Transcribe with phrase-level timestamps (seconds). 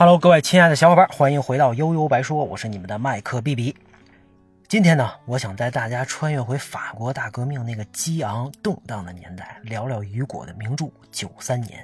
[0.00, 3.74] Hello，各位亲爱的小伙伴，欢迎回到悠悠白说，我是你们的麦克 B B。
[4.68, 11.80] 今天呢，我想带大家穿越回法国大革命那个激昂动荡的年代，聊聊雨果的名著《九三年》。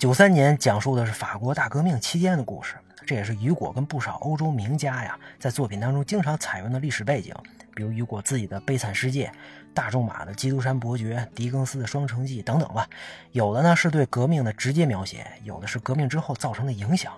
[0.00, 2.74] 九三年讲述的是法国大革命期间的故事，
[3.04, 7.34] 这也是雨果跟不少欧洲名家呀在作品当中经常采用的历史背景，
[7.74, 9.26] 比如雨果自己的《悲惨世界》。
[9.74, 12.88] 大仲马的《基督山伯爵》，狄更斯的《双城记》等等吧，
[13.32, 17.12] 有的呢是对革命的直接描写，有的是革命之后造成的影响。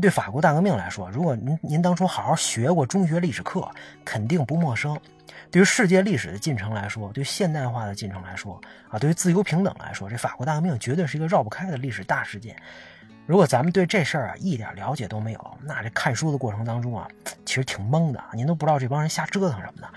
[0.00, 3.68] 对法国大革命来说，如果您您当初好好学过中学历史课，
[4.04, 4.98] 肯定不陌生。
[5.50, 12.56] 对于世界历史的进程来说，对现代化的进程来说，啊，对于自由平等来说，这法国大革命绝对是一个绕不开的历史大事件。
[13.26, 17.08] 如果咱们对这事儿啊一点了解都没有，那这看书的过程当中啊，
[17.44, 19.88] 其实挺懵的，您都不知道这帮人瞎折腾什么的。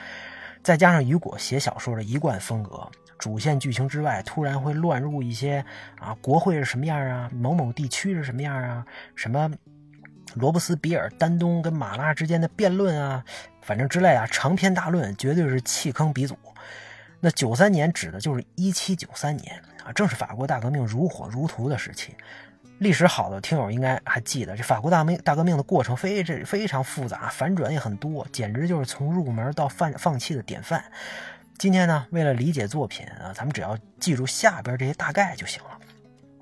[0.63, 5.63] 再加上雨果写小说的一贯风格，主线剧情之外，突然会乱入一些
[5.99, 8.85] 啊，国会是什么样啊，某某地区是什么样啊，
[9.15, 9.49] 什么
[10.35, 13.23] 罗伯斯比尔、丹东跟马拉之间的辩论啊，
[13.61, 16.37] 反正之类啊，长篇大论，绝对是弃坑鼻祖。
[17.19, 22.15] 那九三年指的就是一七九三年啊，正是法国大革命如火如荼的时期。
[22.79, 30.83] 历史好的听友应该还记得，这法国大革大革命的过程非这非常复杂，反转也很多，简直就是从入门到放放弃的典范。
[31.59, 35.77] 今天呢，为了理解作品啊，咱们只要记住下边这些大概就行了。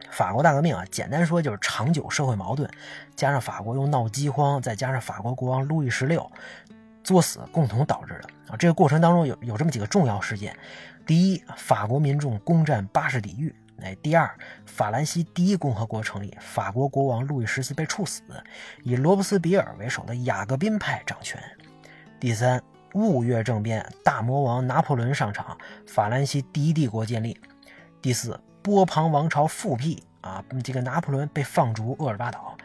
[0.10, 2.70] 法国大革命啊，简单说就是长久社会矛盾，
[3.16, 6.30] 加上法国又闹饥荒，再加上法国国王路易十六
[7.04, 8.58] 作死，共同导致的啊。
[8.58, 10.56] 这个过程当中有有这么几个重要事件：
[11.06, 13.54] 第一，法国民众攻占巴士底狱。
[13.82, 14.30] 哎，第二，
[14.66, 18.22] 法兰西第一共和国成立，法国国王路易十四被处死，
[18.84, 21.42] 以罗伯斯比尔为首的雅各宾派掌权。
[22.20, 22.62] 第三，
[22.94, 27.40] 雾月政变，大魔王拿破仑上场，法兰西第一帝国建立。
[28.02, 32.58] 第四，波旁王朝复辟，啊，这个拿破仑被放逐厄尔巴岛。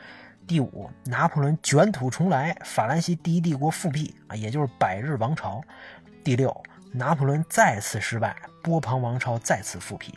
[0.47, 5.63] 第五，拿破仑卷土重来，法兰西第一帝国复辟，啊，也就是百日王朝。
[6.23, 6.63] 第六，
[6.93, 10.13] 拿破仑再次失败，波旁王朝再次复辟。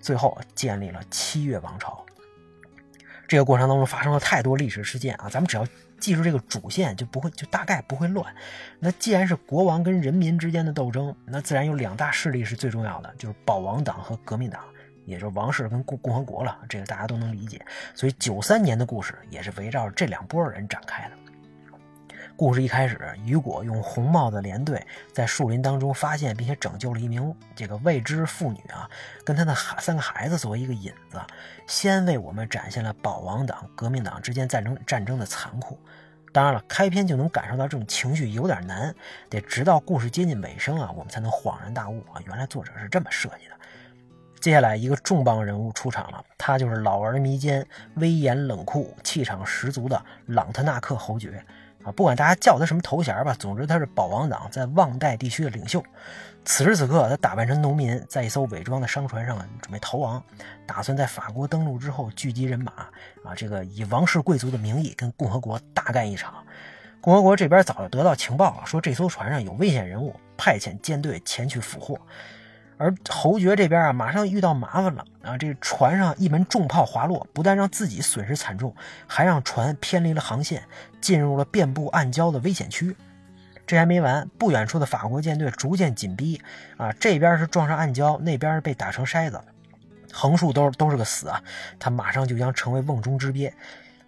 [0.00, 2.04] 最后建立了七月王朝。
[3.28, 5.66] 这个过程当中发生了太多历史事件啊，咱们只要
[5.98, 8.32] 记住这个主线，就不会就大概不会乱。
[8.78, 14.62] 那既然是国王跟人民之间的斗争，那自然有两大势力是最重要的，就是保王党和革命党，
[15.06, 16.58] 也就是王室跟共共和国了。
[16.68, 17.64] 这个大家都能理解。
[17.94, 21.12] 所以九三年的故事也是围绕这两拨人展开的。
[22.36, 28.86] 故事一开始，雨果用红帽子连队在树林当中发现并且拯救了一名这个未知妇女啊，
[29.24, 31.18] 跟她的孩三个孩子作为一个引子，
[31.66, 35.78] 先为我们展现了保王党、革命党之间战争战争的残酷。
[36.30, 38.94] 当然了，开篇就能感受到这种情绪有点难，
[39.30, 43.56] 得直到故事接近尾声啊，我们才能恍然大悟啊，原来作者是这么设计的。
[44.46, 51.44] 接下来一个重磅人物出场了，他就是老而弥坚、威严冷酷、气场十足的朗特纳克侯爵。
[51.82, 55.82] 啊，不管大家叫他什么头衔吧，总之他是保王党在旺代地区的领袖。
[56.44, 60.22] 此时此刻，他打扮成农民，在一艘伪装的商船上准备逃亡，
[60.64, 62.70] 打算在法国登陆之后聚集人马，
[63.24, 66.32] 啊，这个以王室贵族的名义跟共和国大干一场。
[67.00, 71.98] 共和国这边早就得到情报了，说这艘船上有危险人物，派遣舰队前去俘获。
[72.78, 75.38] 而侯爵这边啊，马上遇到麻烦了啊！
[75.38, 78.74] 这船上一门重炮滑落，不但让自己损失惨重，
[79.06, 80.62] 还让船偏离了航线，
[81.00, 82.94] 进入了遍布暗礁的危险区。
[83.66, 86.40] 这还没完，不远处的法国舰队逐渐紧逼
[86.76, 86.92] 啊！
[87.00, 89.40] 这边是撞上暗礁，那边被打成筛子，
[90.12, 91.42] 横竖都都是个死啊！
[91.78, 93.52] 他马上就将成为瓮中之鳖。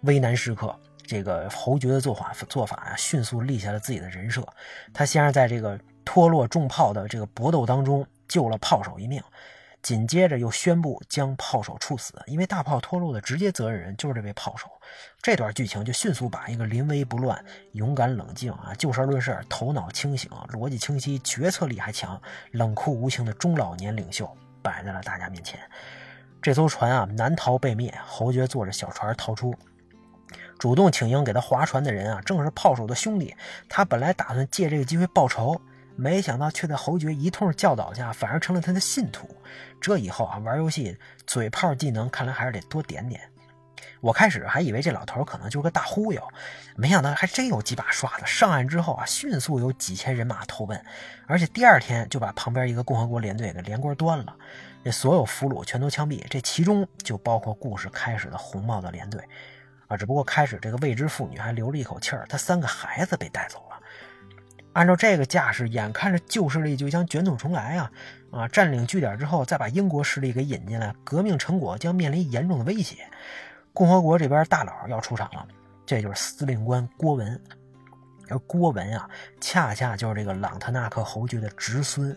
[0.01, 0.73] 危难时刻，
[1.05, 4.47] 这个侯爵的做法做法啊，迅速立下了自己的人设。
[4.93, 8.05] 他先是在这个脱落重炮的这个搏斗当中。
[8.29, 9.21] 救了炮手一命，
[9.81, 14.67] 紧接着又宣布将炮手处死，因为大炮脱落的直接责任人就是这位炮手。
[15.21, 22.21] 这段剧情就迅速把一个临危不乱、勇敢冷静啊、就事论事、头脑清醒、逻辑清晰、决策力还强、
[22.51, 24.29] 冷酷无情的中老年领袖
[24.61, 25.59] 摆在了大家面前。
[26.41, 29.53] 这艘船啊难逃被灭，侯爵坐着小船逃出，
[30.57, 33.35] 主动请缨给他划船的人啊正是炮手的兄弟，
[33.67, 35.59] 他本来打算借这个机会报仇。
[35.99, 39.29] 没想到却在侯爵一通教导下，反而成了他的信徒。
[39.81, 40.97] 这以后啊，玩游戏
[41.27, 43.19] 嘴炮技能看来还是得多点点。
[43.99, 46.25] 我开始还以为这老头可能就是个大忽悠，
[46.77, 48.23] 没想到还真有几把刷子。
[48.25, 50.81] 上岸之后啊，迅速有几千人马投奔，
[51.27, 54.33] 而且第二天就把旁边一个共和国连队给连锅端了。
[54.85, 59.21] 这所有俘虏全都枪毙，这其中就包括故事开始的红帽子连队
[59.89, 59.97] 啊。
[59.97, 63.68] 只不过开始这个未知妇女还留了一口气儿，她三个孩子被带走了。
[64.79, 67.91] 按照这个架势，眼看着旧势力就将卷土重来啊！
[68.31, 73.05] 啊，占领据点之后，再把英国势力给引进来，革命成果将面临严重的威胁。
[73.73, 75.45] 共和国这边大佬要出场了，
[75.85, 77.37] 这就是司令官郭文。
[78.29, 79.09] 而郭文啊，
[79.41, 82.15] 恰恰就是这个朗特纳克侯爵的侄孙。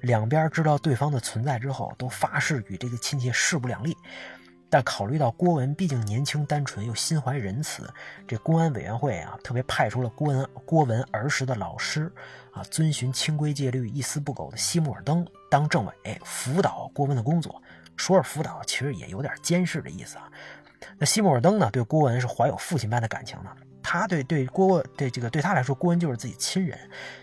[0.00, 3.96] 两边知道对方的存在之后，都发誓与这个亲戚势不两立。
[4.72, 7.92] 但考虑到郭文毕竟年轻单纯又心怀仁慈，
[8.26, 12.10] 这公安委员会啊，特别派出了郭文郭文儿时的老师
[12.52, 17.62] 啊，遵循清规戒律、一丝不苟的西穆尔登当政委，辅导郭文的工作。
[17.98, 20.26] 说是辅导，其实也有点监视的意思啊。
[20.96, 23.50] 那西穆尔登呢，对郭文是怀有父亲般的感情的。
[23.82, 26.78] 他对对郭对这个对他来说，郭文就是自己亲人。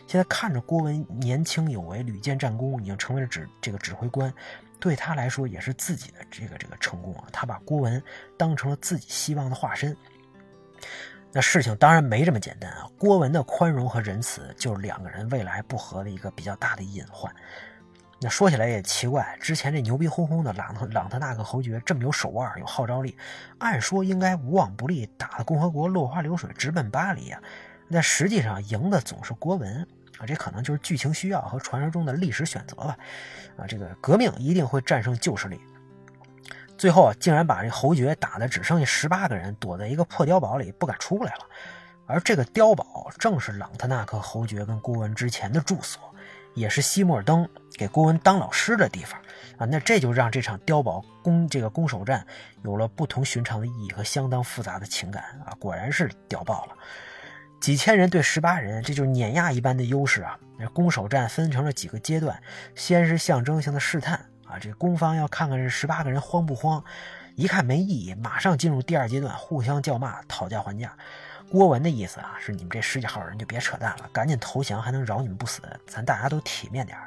[0.06, 4.32] 现在看着郭文年轻有为，屡建战功，已经成为了指这个指挥官。
[4.80, 7.26] 对他来说也是自己的这个这个成功啊！
[7.32, 8.02] 他把郭文
[8.38, 9.96] 当成了自己希望的化身。
[11.32, 12.88] 那事情当然没这么简单啊！
[12.98, 17.34] 郭文的宽容和仁慈就是两个人未来不和的一个比较大的隐患。
[18.22, 23.16] 那说起来也奇怪，之前这牛逼哄哄的朗特朗特纳克侯爵这么有手腕、有号召力，
[23.60, 27.42] 按说应该无往不利，打的共和国落花流水，直奔巴黎啊！
[27.92, 29.88] 但实际上赢的总是郭文。
[30.20, 32.98] 啊，这可能就是剧情需要和传说中的历史选择吧。
[33.58, 35.60] 啊，这个革命一定会战胜旧势力。
[36.78, 41.46] 最后啊，竟然把这侯爵打的只剩下十八个人，躲在一个破碉堡里不敢出来了。
[42.06, 46.02] 而这个碉堡正是朗特纳克侯爵跟郭文之前的住所，
[46.56, 49.20] 也是西莫尔登给郭文当老师的地方。
[49.58, 52.26] 啊，那这就让这场碉堡攻这个攻守战
[52.64, 55.54] 有了不同寻常的意义和相当复杂的情感啊！
[55.60, 56.76] 果然是屌爆了。
[57.60, 60.38] 几千人对十八人，这就是碾压一般的优势啊！
[60.58, 62.42] 那攻守战分成了几个阶段，
[62.74, 66.84] 先是象征性的试探啊，这攻方要看看这十八个人慌不慌，
[67.36, 70.92] 一看没意义，马上进入第二阶段，互相叫骂、讨价还价。
[71.52, 76.98] 郭文的意思啊，是你们这十几号人就别扯淡了，赶紧投降，还能饶你们不死，咱大家都体面点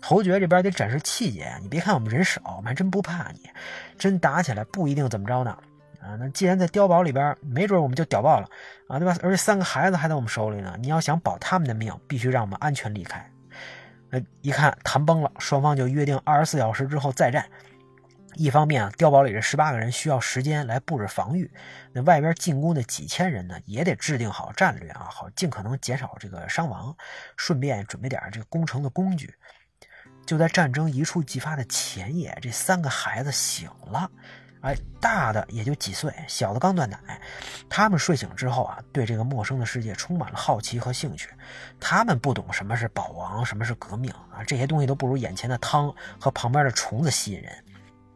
[0.00, 3.48] 侯爵这边得展示气节，你别看我们人少，我们还真不怕你，
[3.96, 5.56] 真打起来不一定怎么着呢。
[6.02, 8.48] 啊，那既然在碉堡里边，没准我们就屌爆了
[8.88, 9.16] 啊，对吧？
[9.22, 13.24] 而且三个孩子还在我们手里呢，你要想保他们的命，必须让我们安全离开。
[14.10, 17.46] 那一看谈崩了，双方就约定二十四小时之后再战。
[18.34, 21.50] 一方面啊，碉堡里这十八个人需要时间来布置防御，
[21.92, 26.96] 那外边进攻的几千人呢，也得制定好战略啊，好尽可能减少这个伤亡，
[27.36, 29.34] 顺便准备点这个攻城的工具。
[30.26, 34.10] 就在战争一触即发的前夜，这三个孩子醒了。
[34.62, 36.98] 哎，大的也就几岁，小的刚断奶。
[37.68, 41.28] 他们睡醒之后啊，对这个陌生的世界充满了好奇和兴趣。
[41.78, 47.52] 他们不懂什么是保王，什么是革命啊，这些东西都不如眼前的汤和旁边的虫子吸引人。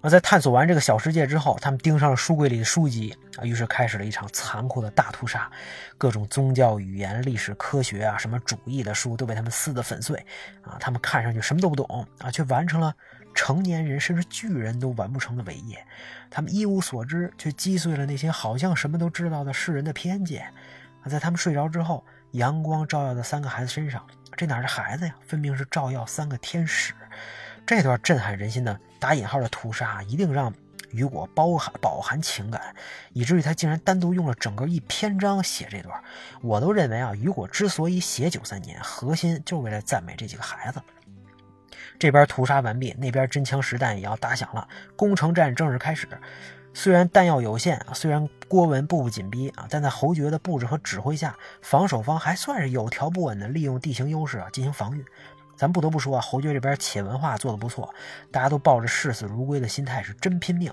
[0.06, 5.50] 那在探索完这个小世界之后，他们盯上了书柜里的书籍啊，于是开始了一场残酷的大屠杀。
[5.99, 10.25] 各种宗教、语言、历史、科学啊，什么主义的书都被他们撕得粉碎
[10.62, 10.76] 啊。
[10.79, 12.94] 他们看上去什么都不懂啊，却完成了。
[13.35, 15.85] 成年人甚至巨人都完不成的伟业，
[16.31, 20.47] 他们一无所知，却击碎了那些好像什么都知道的世人的偏见。
[21.03, 24.06] 啊在他们睡着之后，阳光照耀在三个孩子身上，
[24.37, 25.12] 这哪是孩子呀？
[25.26, 26.94] 分明是照耀三个天使。
[27.67, 30.53] 这段震撼人心的打引号的屠杀，一定让
[30.91, 32.75] 雨果包含饱含情感，
[33.12, 35.97] 以至于他竟然单独用了整个一篇章写这段。
[36.43, 40.82] 我都认为啊，雨果之所以写九三年，核心就是为了赞美这几个孩子。
[42.01, 44.67] 这边屠杀完毕，那边真枪实弹也要打响了。
[44.96, 46.08] 攻城战正式开始。
[46.75, 55.05] 虽然弹药有限，虽然郭文步步紧逼啊，但在侯爵的布置和指挥下，防守方还算是有条不紊的利用地形优势啊进行防御。
[55.56, 57.93] 咱不得不说啊，侯爵这边企业文化做的不错，
[58.31, 60.72] 大家都抱着视死如归的心态，是真拼命。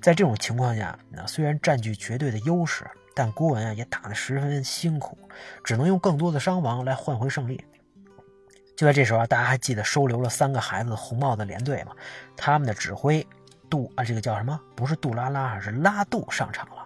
[0.00, 5.16] 在这种情况下，那虽然占据绝对的优势，但郭文啊也打得十分辛苦，
[5.64, 7.64] 只能用更多的伤亡来换回胜利。
[8.76, 11.92] 就在这时候啊，大家还记得收留了三个孩子的红帽子连队吗？
[12.36, 13.24] 他们的指挥
[13.70, 14.60] 杜啊，这个叫什么？
[14.74, 16.81] 不是杜拉拉，是拉杜上场了。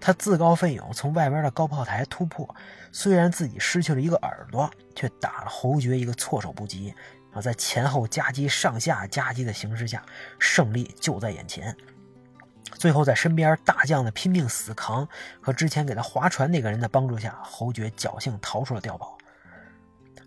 [0.00, 2.54] 他自告奋勇从外边的高炮台突破，
[2.92, 6.94] 虽然自己失去了一个耳朵，却打了侯爵一个措手不及
[7.32, 7.40] 啊！
[7.40, 10.02] 在前后夹击、上下夹击的形势下，
[10.38, 11.76] 胜利就在眼前。
[12.74, 15.06] 最后，在身边大将的拼命死扛
[15.40, 19.18] 和之前给他划船那个人的帮助下，侯爵侥幸逃出了碉堡。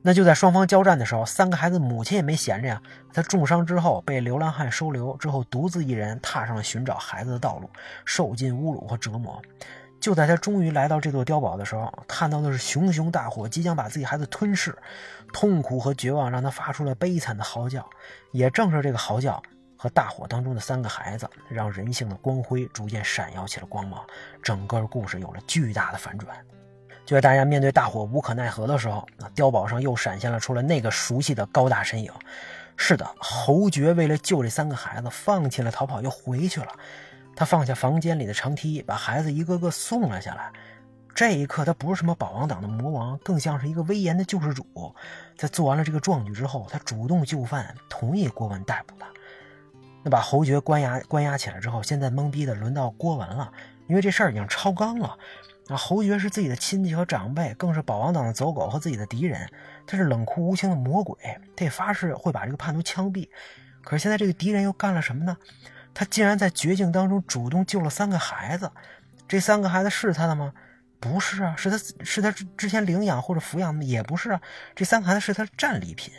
[0.06, 2.82] 那就在双方交战的时候，三个孩子母亲也没闲着呀。
[3.14, 7.70] 他重伤之后被流浪汉收留，之后独自一人踏上了寻找孩子的道路，
[8.04, 9.42] 受尽侮辱和折磨。
[10.02, 14.78] 就在他终于来到这座碉堡的时候，看到的是熊熊大火即将把自己孩子吞噬，
[15.32, 17.90] 痛苦和绝望让他发出了悲惨的嚎叫。
[18.34, 19.42] 也正是这个嚎叫
[19.78, 24.06] 和大火当中的三个孩子，让人性的光辉逐渐闪耀起了光芒，
[24.44, 26.36] 整个故事有了巨大的反转。
[27.06, 32.12] 就在大家面对大火无可奈何的时候，那碉堡上又闪现了出来那个熟悉的高大身影。
[32.76, 36.68] 是的，侯爵为了救这三个孩子，放弃了逃跑，又回去了。
[37.36, 40.52] 他放下房间里的长梯，把孩子一个个送了下来。
[41.14, 44.66] 这一刻，他不是什么保王党的魔王，更像是一个威严的救世主。
[45.38, 49.06] 在做完了这个壮举之后，他主动就范，同意郭文逮捕他。
[50.04, 53.52] 那把侯爵关押关押起来之后，现在懵逼的轮到郭文了，
[53.88, 55.16] 因为这事儿已经超纲了。
[55.68, 59.50] 啊，侯爵是自己的亲戚和长辈，更是保王党的走狗和自己的敌人。
[59.88, 61.18] 他是冷酷无情的魔鬼，
[61.56, 63.30] 他也发誓会把这个叛徒枪毙。
[63.82, 65.38] 可是现在这个敌人又干了什么呢？
[65.94, 68.72] 他竟然在绝境当中主动救了三个孩子。
[69.28, 70.54] 这三个孩子是他的吗？
[71.00, 74.42] 不是啊，是他是他之前领养或者抚养的，也不是啊。
[74.76, 76.14] 这三个孩子是他的战利品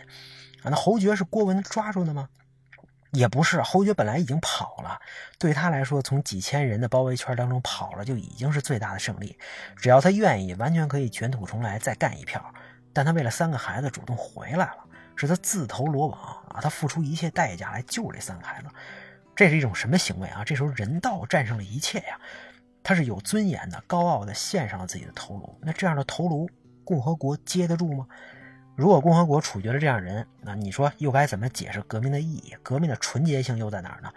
[0.62, 0.70] 啊。
[0.70, 2.28] 那侯爵是郭文抓住的吗？
[3.14, 3.62] 也不是。
[3.62, 5.00] 侯爵本来已经跑了，
[5.38, 9.38] 对他来说，从几千人的包围圈当中跑了就已经是最大的胜利。
[9.76, 12.44] 只要他愿意，完全可以卷土重来，再干一票。
[12.92, 14.84] 但他为了三个孩子主动回来了，
[15.16, 16.60] 是他自投罗网啊！
[16.60, 18.68] 他付出一切代价来救这三个孩子，
[19.34, 20.44] 这是一种什么行为啊？
[20.44, 22.18] 这时候人道战胜了一切呀！
[22.82, 25.58] 他是有尊严的，高傲的献上了自己的头颅。
[25.62, 26.48] 那这样的头颅，
[26.84, 28.06] 共和国接得住吗？
[28.76, 32.56] 如果共和国处决了这样人，那你说又该怎么解释革命的意义？
[32.62, 34.08] 革命的纯洁性又在哪儿呢？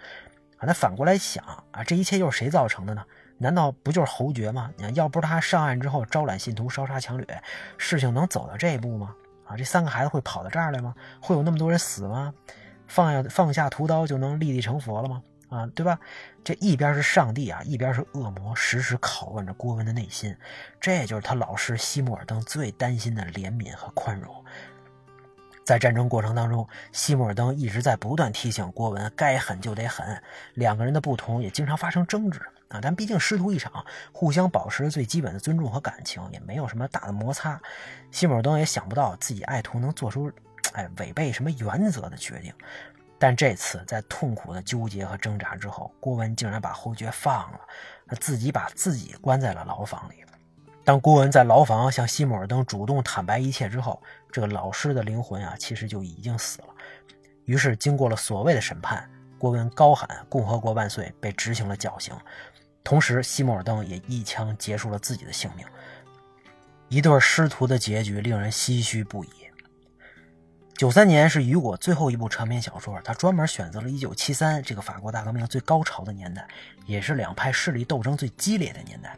[0.57, 3.03] 啊，那反过来想啊，这一切又是谁造成的呢？
[3.37, 4.71] 难道不就是侯爵吗？
[4.75, 7.43] 你看，要不是他上岸之后招揽信徒、烧杀抢掠，
[7.77, 9.13] 事情能走到这一步吗？
[9.45, 10.95] 啊，这三个孩子会跑到这儿来吗？
[11.21, 12.33] 会有那么多人死吗？
[12.87, 15.21] 放下放下屠刀就能立地成佛了吗？
[15.49, 15.99] 啊，对吧？
[16.43, 20.35] 这一边是上帝啊，一边是恶魔，时时拷问着郭文的内心。
[20.79, 24.43] 这就是他老师西穆尔登最担心的怜悯和宽容。
[25.63, 30.21] 在战争过程当中，西穆尔登一直在不断提醒郭文，该狠就得狠。
[30.53, 32.41] 两个人的不同也经常发生争执。
[32.69, 37.57] 啊，但毕竟师徒一场，互相保持最基本的尊重和感情，也没有什么大的摩擦。
[38.11, 40.29] 西姆尔登也想不到自己爱徒能做出，
[40.73, 42.53] 哎，违背什么原则的决定。
[43.19, 47.59] 但这次在痛苦的纠结和挣扎之后，郭文竟然把侯爵放了，
[48.07, 50.23] 他自己把自己关在了牢房里。
[50.83, 56.67] 当郭文在牢房向西姆尔登主动坦白一切之后，这个老师的灵魂啊，其实就已经死了。
[57.43, 62.15] 于是，经过了所谓的审判，郭文高喊“共和国万岁”，被执行了绞刑。
[62.83, 65.65] 同时，西莫尔登也一枪结束了自己的性命。
[66.87, 69.46] 一对师徒的结局令人唏嘘不已。
[70.77, 76.47] 九三年是雨果最后一部长篇小说，他专门选择了一九七三这个法国大革命最高潮的年代，
[76.85, 79.15] 也是两派势力斗争最激烈的年代。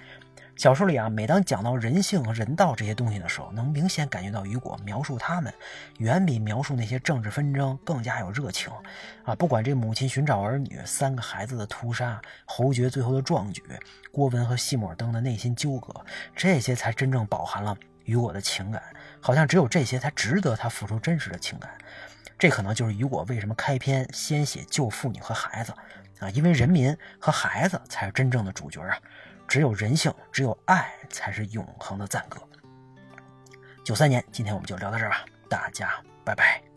[0.56, 5.54] 小说里啊，每当讲到人性和人道这些东西的时候，能明显感觉到雨果描述他们，
[5.98, 8.72] 远比描述那些政治纷争更加有热情
[9.26, 9.36] 啊！
[9.36, 13.62] 不管这母亲寻找儿女、三个孩子的屠杀、侯爵最后的壮举、
[14.14, 15.94] 郭文和西莫尔登的内心纠葛，
[16.34, 17.76] 这些才真正饱含了
[18.06, 18.82] 雨果的情感。
[19.22, 21.70] 好像只有这些才值得他付出真实的情感。
[22.38, 25.74] 这可能就是雨果为什么开篇先写救妇女和孩子
[26.20, 28.98] 啊，因为人民和孩子才是真正的主角啊！
[29.48, 32.40] 只有人性，只有爱，才是永恒的赞歌。
[33.84, 35.92] 九三年，今天我们就聊到这儿吧，大家
[36.24, 36.69] 拜拜。